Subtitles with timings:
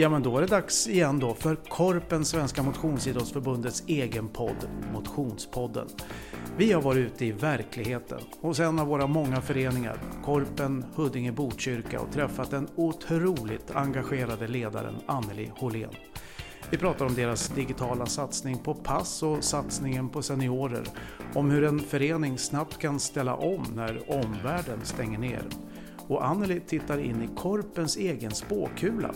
[0.00, 5.88] Ja, men då är det dags igen då för Korpen, Svenska Motionsidrottsförbundets egen podd, Motionspodden.
[6.56, 12.00] Vi har varit ute i verkligheten hos en av våra många föreningar, Korpen Huddinge Botkyrka
[12.00, 15.90] och träffat den otroligt engagerade ledaren Anneli Hållén.
[16.70, 20.84] Vi pratar om deras digitala satsning på pass och satsningen på seniorer.
[21.34, 25.42] Om hur en förening snabbt kan ställa om när omvärlden stänger ner.
[26.08, 29.14] Och Anneli tittar in i Korpens egen spåkula.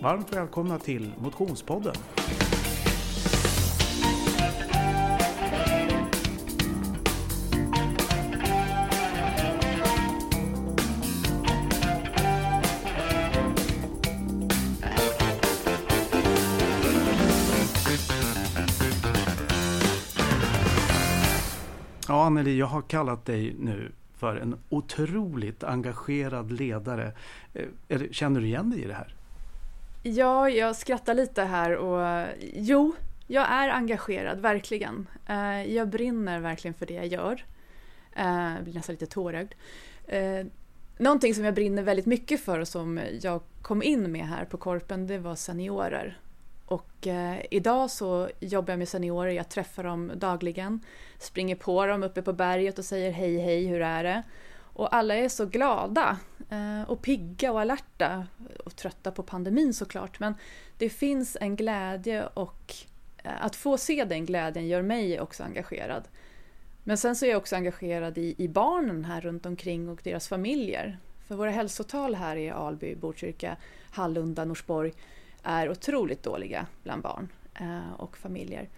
[0.00, 1.94] Varmt välkomna till Motionspodden.
[22.08, 27.12] Ja, Anneli, jag har kallat dig nu för en otroligt engagerad ledare.
[27.88, 29.14] Eh, känner du igen dig i det här?
[30.08, 32.94] Ja, jag skrattar lite här och jo,
[33.26, 35.06] jag är engagerad, verkligen.
[35.28, 37.44] Eh, jag brinner verkligen för det jag gör.
[38.16, 39.54] Eh, jag blir nästan lite tårögd.
[40.06, 40.46] Eh,
[40.98, 44.56] någonting som jag brinner väldigt mycket för och som jag kom in med här på
[44.56, 46.18] Korpen, det var seniorer.
[46.66, 50.80] Och eh, idag så jobbar jag med seniorer, jag träffar dem dagligen,
[51.18, 54.22] springer på dem uppe på berget och säger hej hej, hur är det?
[54.76, 56.18] Och alla är så glada
[56.50, 58.26] eh, och pigga och alerta
[58.64, 60.20] och trötta på pandemin såklart.
[60.20, 60.34] Men
[60.78, 62.74] det finns en glädje och
[63.24, 66.08] eh, att få se den glädjen gör mig också engagerad.
[66.84, 70.28] Men sen så är jag också engagerad i, i barnen här runt omkring och deras
[70.28, 70.98] familjer.
[71.28, 73.56] För våra hälsotal här i Alby, Botkyrka,
[73.90, 74.92] Hallunda, Norsborg
[75.42, 77.28] är otroligt dåliga bland barn
[77.60, 78.68] eh, och familjer.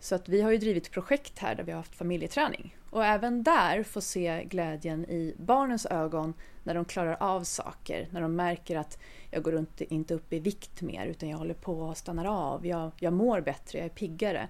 [0.00, 2.76] Så att vi har ju drivit projekt här där vi har haft familjeträning.
[2.96, 8.20] Och även där få se glädjen i barnens ögon när de klarar av saker, när
[8.20, 8.98] de märker att
[9.30, 12.66] jag går runt, inte upp i vikt mer utan jag håller på och stannar av,
[12.66, 14.48] jag, jag mår bättre, jag är piggare.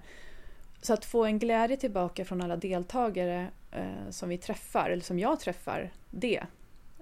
[0.81, 5.19] Så att få en glädje tillbaka från alla deltagare eh, som vi träffar, eller som
[5.19, 6.43] jag träffar, det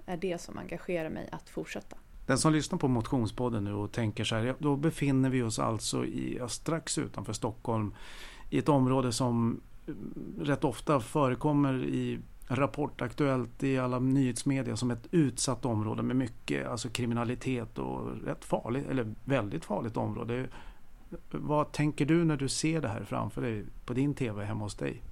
[0.06, 1.96] är det som engagerar mig att fortsätta.
[2.26, 6.04] Den som lyssnar på Motionspodden nu och tänker så här, då befinner vi oss alltså
[6.04, 7.94] i, strax utanför Stockholm
[8.50, 9.60] i ett område som
[10.38, 16.66] rätt ofta förekommer i Rapport Aktuellt i alla nyhetsmedia som ett utsatt område med mycket
[16.66, 20.48] alltså kriminalitet och rätt farligt, eller väldigt farligt område.
[21.30, 24.74] Vad tänker du när du ser det här framför dig på din TV hemma hos
[24.74, 25.02] dig?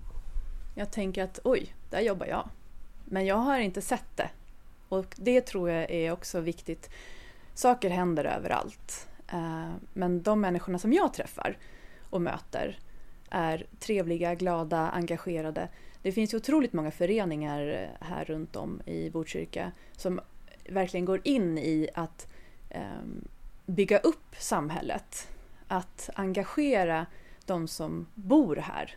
[0.75, 2.49] Jag tänker att oj, där jobbar jag.
[3.05, 4.31] Men jag har inte sett det
[4.89, 6.91] och det tror jag är också viktigt.
[7.55, 9.09] Saker händer överallt.
[9.29, 11.59] Eh, men de människorna som jag träffar
[12.11, 12.79] och möter
[13.31, 15.69] är trevliga, glada, engagerade.
[16.03, 20.21] Det finns ju otroligt många föreningar eh, här runt om i Botkyrka som
[20.69, 22.29] verkligen går in i att
[22.71, 23.29] ehm,
[23.67, 25.29] bygga upp samhället.
[25.69, 27.07] Att engagera
[27.47, 28.97] de som bor här.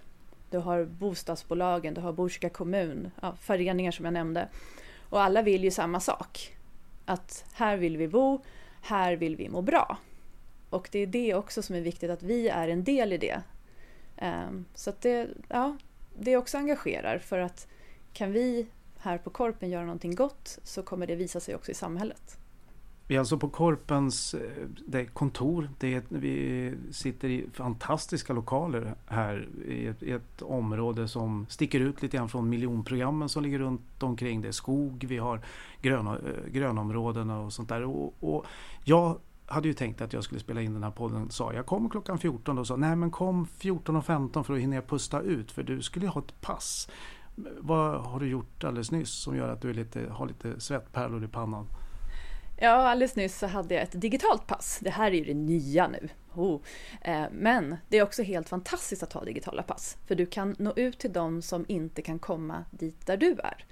[0.49, 4.47] Du har bostadsbolagen, du har Botkyrka kommun, ja, föreningar som jag nämnde.
[5.09, 6.57] Och alla vill ju samma sak.
[7.05, 8.41] Att här vill vi bo,
[8.81, 9.97] här vill vi må bra.
[10.69, 13.41] Och det är det också som är viktigt, att vi är en del i det.
[14.17, 15.77] Ehm, så att det, ja,
[16.19, 17.67] det också engagerar för att
[18.13, 18.67] kan vi
[18.97, 22.37] här på Korpen göra någonting gott så kommer det visa sig också i samhället.
[23.07, 25.69] Vi är alltså på Korpens eh, det kontor.
[25.79, 31.79] Det är, vi sitter i fantastiska lokaler här i ett, i ett, område som sticker
[31.79, 34.41] ut lite grann från miljonprogrammen som ligger runt omkring.
[34.41, 35.41] Det är skog, vi har
[35.81, 37.83] gröna, eh, grönområden och sånt där.
[37.83, 38.45] Och, och
[38.83, 41.29] jag hade ju tänkt att jag skulle spela in den här podden.
[41.29, 45.21] Sa jag kommer klockan 14 och sa nej men kom 14.15 för att hinna pusta
[45.21, 46.89] ut för du skulle ha ett pass.
[47.59, 51.27] Vad har du gjort alldeles nyss som gör att du lite, har lite svettpärlor i
[51.27, 51.67] pannan?
[52.59, 54.79] Ja, alldeles nyss så hade jag ett digitalt pass.
[54.81, 56.09] Det här är ju det nya nu.
[56.33, 56.61] Oh.
[57.01, 60.73] Eh, men det är också helt fantastiskt att ha digitala pass, för du kan nå
[60.75, 63.65] ut till de som inte kan komma dit där du är.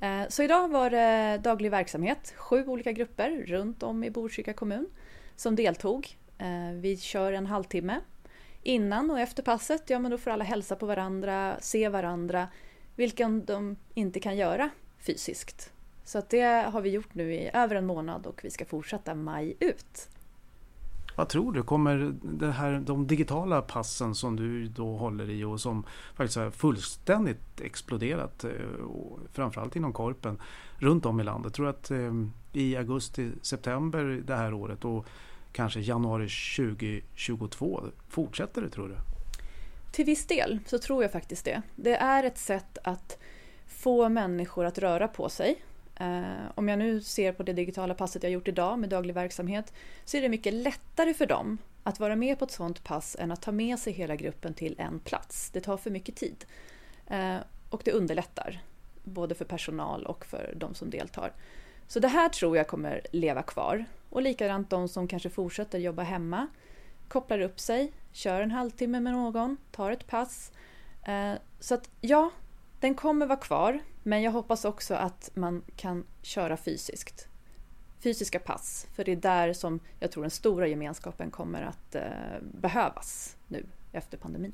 [0.00, 4.86] Eh, så idag var det daglig verksamhet, sju olika grupper runt om i Botkyrka kommun
[5.36, 6.16] som deltog.
[6.38, 8.00] Eh, vi kör en halvtimme.
[8.62, 12.48] Innan och efter passet, ja men då får alla hälsa på varandra, se varandra,
[12.94, 15.72] vilket de inte kan göra fysiskt.
[16.04, 19.14] Så att det har vi gjort nu i över en månad och vi ska fortsätta
[19.14, 20.08] maj ut.
[21.16, 25.60] Vad tror du, kommer det här, de digitala passen som du då håller i och
[25.60, 25.84] som
[26.14, 28.50] faktiskt har fullständigt exploderat, eh,
[29.32, 30.38] framförallt inom korpen,
[30.78, 31.54] runt om i landet.
[31.54, 32.12] Tror du att eh,
[32.56, 35.06] i augusti, september det här året och
[35.52, 38.96] kanske januari 2022 fortsätter det tror du?
[39.92, 41.62] Till viss del så tror jag faktiskt det.
[41.76, 43.18] Det är ett sätt att
[43.66, 45.62] få människor att röra på sig
[45.96, 46.22] eh,
[46.54, 49.72] om jag nu ser på det digitala passet jag gjort idag med daglig verksamhet
[50.04, 53.32] så är det mycket lättare för dem att vara med på ett sådant pass än
[53.32, 55.50] att ta med sig hela gruppen till en plats.
[55.50, 56.44] Det tar för mycket tid.
[57.06, 57.36] Eh,
[57.70, 58.62] och det underlättar,
[59.04, 61.32] både för personal och för de som deltar.
[61.88, 63.84] Så det här tror jag kommer leva kvar.
[64.10, 66.46] Och likadant de som kanske fortsätter jobba hemma,
[67.08, 70.52] kopplar upp sig, kör en halvtimme med någon, tar ett pass.
[71.02, 72.30] Eh, så att ja,
[72.80, 77.28] den kommer vara kvar, men jag hoppas också att man kan köra fysiskt.
[78.00, 82.02] Fysiska pass, för det är där som jag tror den stora gemenskapen kommer att eh,
[82.40, 84.52] behövas nu efter pandemin.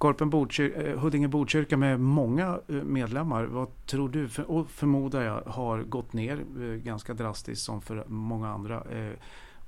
[0.00, 3.44] Korpen Bodkyr eh, Huddinge Botkyrka med många eh, medlemmar.
[3.44, 8.04] Vad tror du, för, och förmodar jag, har gått ner eh, ganska drastiskt som för
[8.06, 8.84] många andra.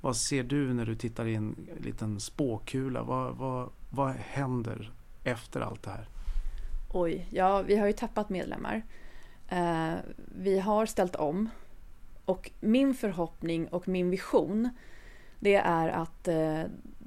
[0.01, 3.03] Vad ser du när du tittar i en liten spåkula?
[3.03, 4.91] Vad, vad, vad händer
[5.23, 6.07] efter allt det här?
[6.93, 8.81] Oj, ja vi har ju tappat medlemmar.
[9.49, 9.93] Eh,
[10.35, 11.49] vi har ställt om.
[12.25, 14.69] Och min förhoppning och min vision
[15.39, 16.61] det är att eh,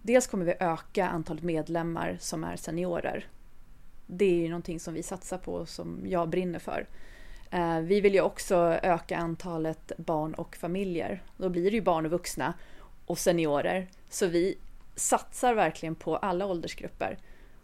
[0.07, 3.27] dels kommer vi öka antalet medlemmar som är seniorer.
[4.07, 6.87] Det är ju någonting som vi satsar på och som jag brinner för.
[7.51, 11.23] Eh, vi vill ju också öka antalet barn och familjer.
[11.37, 12.55] Då blir det ju barn och vuxna
[13.07, 13.89] och seniorer.
[14.11, 14.59] Så vi
[14.97, 17.19] satsar verkligen på alla åldersgrupper.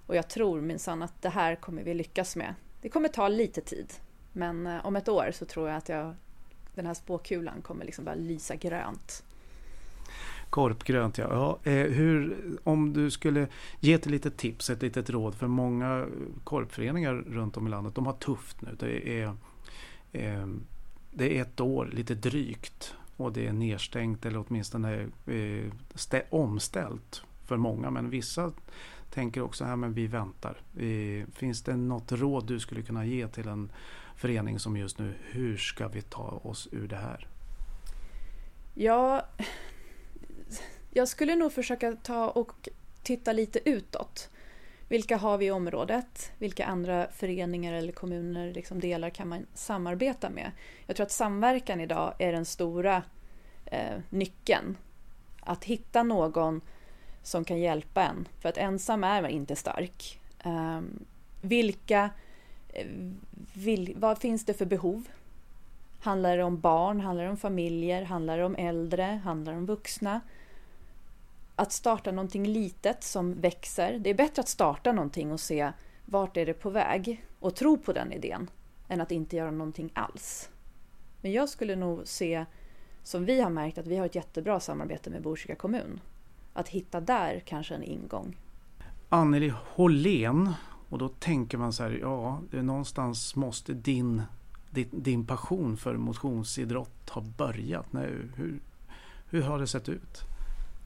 [0.06, 2.54] Och jag tror minsann att det här kommer vi lyckas med.
[2.80, 3.92] Det kommer ta lite tid,
[4.32, 6.14] men eh, om ett år så tror jag att jag,
[6.74, 9.24] den här spåkulan kommer liksom börja lysa grönt.
[10.52, 11.26] Korpgrönt ja.
[11.30, 13.48] ja eh, hur, om du skulle
[13.80, 16.06] ge ett litet tips, ett litet råd för många
[16.44, 17.94] korpföreningar runt om i landet.
[17.94, 18.76] De har tufft nu.
[18.78, 19.34] Det är,
[20.12, 20.46] eh,
[21.10, 22.94] det är ett år, lite drygt.
[23.16, 27.90] Och det är nedstängt eller åtminstone eh, omställt för många.
[27.90, 28.52] Men vissa
[29.10, 30.56] tänker också här men vi väntar.
[31.32, 33.72] Finns det något råd du skulle kunna ge till en
[34.16, 37.26] förening som just nu, hur ska vi ta oss ur det här?
[38.74, 39.26] Ja,
[40.94, 42.68] jag skulle nog försöka ta och
[43.02, 44.30] titta lite utåt.
[44.88, 46.32] Vilka har vi i området?
[46.38, 50.50] Vilka andra föreningar eller kommuner, liksom delar, kan man samarbeta med?
[50.86, 53.02] Jag tror att samverkan idag är den stora
[53.64, 54.76] eh, nyckeln.
[55.40, 56.60] Att hitta någon
[57.22, 58.28] som kan hjälpa en.
[58.40, 60.20] För att ensam är man inte stark.
[60.44, 60.80] Eh,
[61.40, 62.10] vilka,
[62.68, 62.86] eh,
[63.54, 65.08] vil, vad finns det för behov?
[66.00, 67.00] Handlar det om barn?
[67.00, 68.02] Handlar det om familjer?
[68.02, 69.20] Handlar det om äldre?
[69.24, 70.20] Handlar det om vuxna?
[71.56, 73.98] Att starta någonting litet som växer.
[73.98, 75.72] Det är bättre att starta någonting och se
[76.04, 78.50] vart är det på väg och tro på den idén
[78.88, 80.50] än att inte göra någonting alls.
[81.20, 82.44] Men jag skulle nog se,
[83.02, 86.00] som vi har märkt, att vi har ett jättebra samarbete med Botkyrka kommun
[86.52, 88.36] att hitta där kanske en ingång.
[89.08, 90.52] Anneli Hållén,
[90.88, 94.22] och då tänker man så här, ja, det någonstans måste din,
[94.70, 97.92] din, din passion för motionsidrott ha börjat.
[97.92, 98.30] nu.
[98.36, 98.60] hur,
[99.26, 100.31] hur har det sett ut?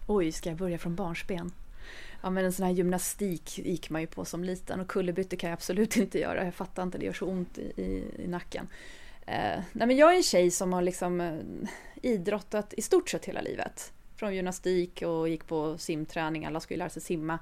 [0.07, 1.53] Oj, ska jag börja från barnsben?
[2.23, 5.51] Ja, men en sån här gymnastik gick man ju på som liten och kullerbytte kan
[5.51, 6.45] jag absolut inte göra.
[6.45, 8.69] Jag fattar inte, det gör så ont i, i, i nacken.
[9.27, 11.39] Eh, nej, men jag är en tjej som har liksom eh,
[12.03, 16.45] idrottat i stort sett hela livet från gymnastik och gick på simträning.
[16.45, 17.39] Alla skulle lära sig simma.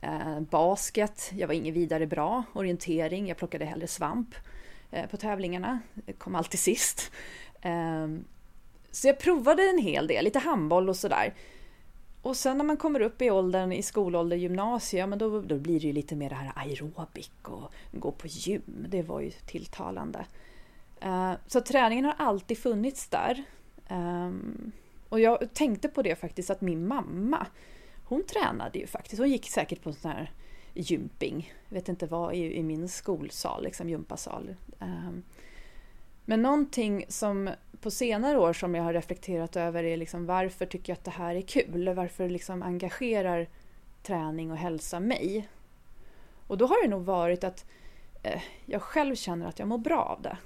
[0.00, 2.42] Eh, basket, jag var inget vidare bra.
[2.52, 4.34] Orientering, jag plockade hellre svamp
[4.90, 5.80] eh, på tävlingarna.
[6.06, 7.12] Jag kom alltid sist.
[7.62, 8.08] Eh,
[8.90, 11.34] så jag provade en hel del, lite handboll och sådär.
[12.22, 15.80] Och sen när man kommer upp i åldern, i skolålder, gymnasium, men då, då blir
[15.80, 18.86] det ju lite mer det här aerobik och gå på gym.
[18.88, 20.24] Det var ju tilltalande.
[21.04, 23.44] Uh, så träningen har alltid funnits där.
[23.90, 24.72] Um,
[25.08, 27.46] och jag tänkte på det faktiskt att min mamma,
[28.04, 29.18] hon tränade ju faktiskt.
[29.18, 30.32] Hon gick säkert på sån här
[30.74, 34.54] gymping, jag vet inte vad, i, i min skolsal, liksom gympasal.
[34.80, 35.22] Um,
[36.24, 37.50] men någonting som
[37.80, 41.10] på senare år som jag har reflekterat över är liksom varför tycker jag att det
[41.10, 41.94] här är kul?
[41.94, 43.48] Varför liksom engagerar
[44.02, 45.48] träning och hälsa mig?
[46.46, 47.66] Och då har det nog varit att
[48.22, 50.36] eh, jag själv känner att jag mår bra av det.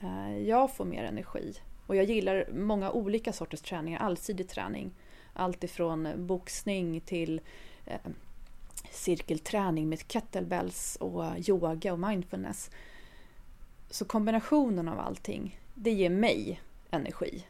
[0.00, 1.54] Eh, jag får mer energi.
[1.86, 4.94] Och jag gillar många olika sorters träningar, allsidig träning.
[5.32, 7.40] Allt ifrån boxning till
[7.86, 8.10] eh,
[8.90, 12.70] cirkelträning med kettlebells och yoga och mindfulness.
[13.90, 17.46] Så kombinationen av allting, det ger mig energi.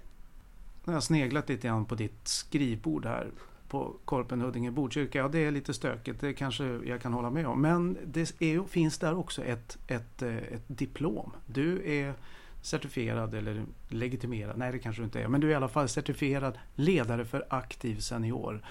[0.85, 3.30] Jag har sneglat lite grann på ditt skrivbord här
[3.68, 5.18] på Korpen Huddinge Botkyrka.
[5.18, 7.62] Ja, det är lite stökigt, det kanske jag kan hålla med om.
[7.62, 11.32] Men det är, finns där också ett, ett, eh, ett diplom.
[11.47, 12.14] Du är
[12.62, 15.88] certifierad eller legitimerad, nej det kanske du inte är, men du är i alla fall
[15.88, 18.64] certifierad ledare för aktiv senior.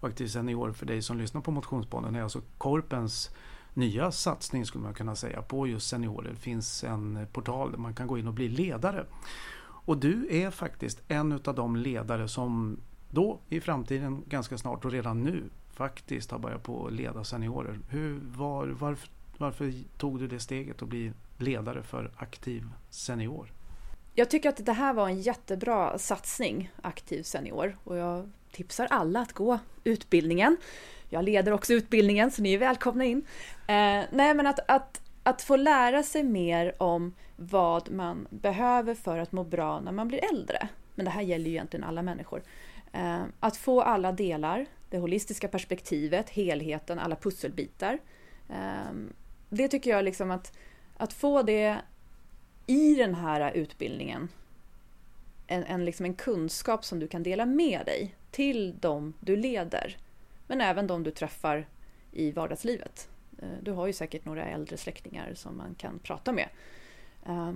[0.00, 3.30] Och aktiv senior för dig som lyssnar på Motionspodden är alltså Korpens
[3.76, 6.30] nya satsning skulle man kunna säga på just seniorer.
[6.30, 9.06] Det finns en portal där man kan gå in och bli ledare.
[9.86, 12.80] Och du är faktiskt en av de ledare som
[13.10, 17.78] då i framtiden ganska snart och redan nu faktiskt har börjat på att leda seniorer.
[17.88, 23.52] Hur, var, varför, varför tog du det steget att bli ledare för Aktiv Senior?
[24.14, 29.20] Jag tycker att det här var en jättebra satsning, Aktiv Senior, och jag tipsar alla
[29.20, 30.56] att gå utbildningen.
[31.08, 33.26] Jag leder också utbildningen, så ni är välkomna in.
[33.66, 39.18] Eh, nej, men att, att, att få lära sig mer om vad man behöver för
[39.18, 40.68] att må bra när man blir äldre.
[40.94, 42.42] Men det här gäller ju egentligen alla människor.
[42.92, 47.98] Eh, att få alla delar, det holistiska perspektivet, helheten, alla pusselbitar.
[48.48, 48.92] Eh,
[49.48, 50.52] det tycker jag liksom att,
[50.96, 51.76] att få det
[52.66, 54.28] i den här utbildningen,
[55.46, 59.96] en, en, liksom en kunskap som du kan dela med dig till dem du leder,
[60.46, 61.66] men även de du träffar
[62.12, 63.08] i vardagslivet.
[63.38, 66.48] Eh, du har ju säkert några äldre släktingar som man kan prata med.
[67.26, 67.52] Eh,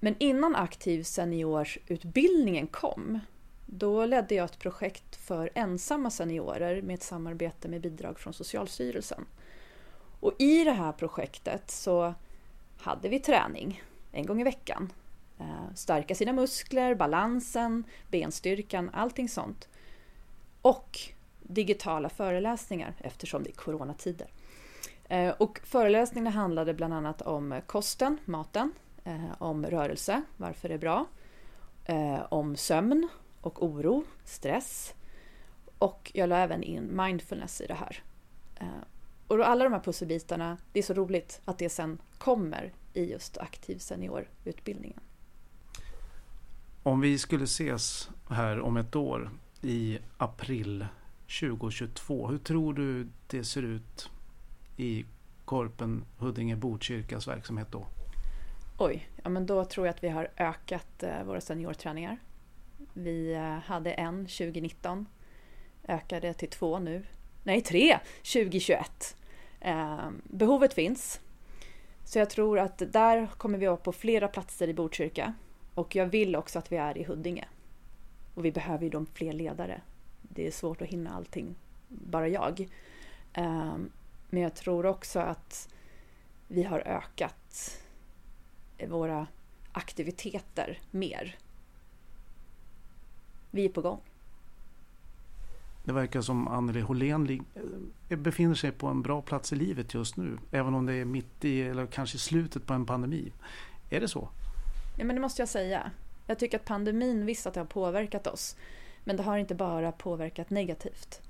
[0.00, 3.20] men innan aktiv seniorsutbildningen kom
[3.66, 9.26] då ledde jag ett projekt för ensamma seniorer med ett samarbete med bidrag från Socialstyrelsen.
[10.20, 12.14] Och i det här projektet så
[12.78, 14.92] hade vi träning en gång i veckan.
[15.38, 19.69] Eh, Stärka sina muskler, balansen, benstyrkan, allting sånt.
[20.62, 20.98] Och
[21.38, 24.28] digitala föreläsningar eftersom det är coronatider.
[25.08, 28.72] Eh, och föreläsningarna handlade bland annat om kosten, maten,
[29.04, 31.06] eh, om rörelse, varför det är bra,
[31.84, 33.08] eh, om sömn,
[33.40, 34.94] och oro, stress.
[35.78, 38.02] Och jag la även in mindfulness i det här.
[39.26, 43.04] Och då alla de här pusselbitarna, det är så roligt att det sen kommer i
[43.10, 45.00] just aktiv seniorutbildningen.
[46.82, 49.30] Om vi skulle ses här om ett år
[49.62, 50.86] i april
[51.40, 54.10] 2022, hur tror du det ser ut
[54.76, 55.04] i
[55.44, 57.86] Korpen, Huddinge, Botkyrkas verksamhet då?
[58.78, 62.18] Oj, ja men då tror jag att vi har ökat eh, våra seniorträningar.
[62.92, 65.06] Vi eh, hade en 2019,
[65.88, 67.02] ökade till två nu.
[67.44, 67.98] Nej, tre
[68.32, 69.16] 2021.
[69.60, 71.20] Ehm, behovet finns.
[72.04, 75.34] Så jag tror att där kommer vi vara på flera platser i Botkyrka.
[75.74, 77.48] Och jag vill också att vi är i Huddinge.
[78.34, 79.80] Och vi behöver ju de fler ledare.
[80.22, 81.54] Det är svårt att hinna allting,
[81.88, 82.68] bara jag.
[83.32, 83.76] Eh,
[84.30, 85.68] men jag tror också att
[86.48, 87.80] vi har ökat
[88.88, 89.26] våra
[89.72, 91.36] aktiviteter mer
[93.50, 94.00] vi är på gång.
[95.84, 97.44] Det verkar som Anneli Hållén
[98.08, 100.38] eh, befinner sig på en bra plats i livet just nu.
[100.50, 103.32] Även om det är mitt i eller kanske slutet på en pandemi.
[103.90, 104.28] Är det så?
[104.98, 105.90] Ja men det måste jag säga.
[106.26, 108.56] Jag tycker att pandemin, visst att det har påverkat oss.
[109.04, 111.20] Men det har inte bara påverkat negativt.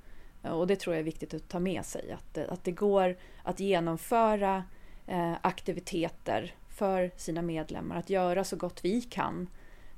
[0.42, 2.12] Och det tror jag är viktigt att ta med sig.
[2.12, 4.64] Att det, att det går att genomföra
[5.06, 7.96] eh, aktiviteter för sina medlemmar.
[7.96, 9.48] Att göra så gott vi kan.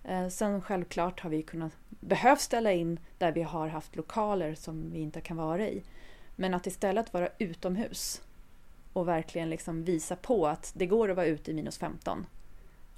[0.04, 4.90] Eh, sen självklart har vi kunnat behövt ställa in där vi har haft lokaler som
[4.90, 5.82] vi inte kan vara i.
[6.36, 8.22] Men att istället vara utomhus
[8.92, 12.26] och verkligen liksom visa på att det går att vara ute i minus 15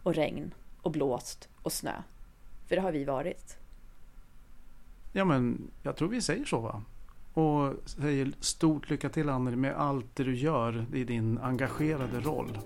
[0.02, 2.02] och regn och blåst och snö.
[2.66, 3.56] För det har vi varit.
[5.12, 6.82] Ja men jag tror vi säger så va?
[7.34, 12.58] Och säger stort lycka till Anneli med allt det du gör i din engagerade roll.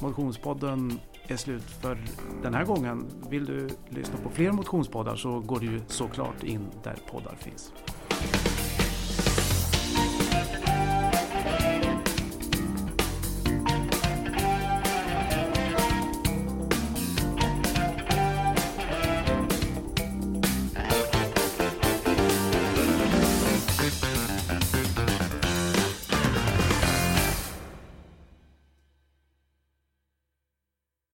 [0.00, 1.98] Motionspodden är slut för
[2.42, 3.06] den här gången.
[3.30, 7.72] Vill du lyssna på fler motionspoddar så går du såklart in där poddar finns.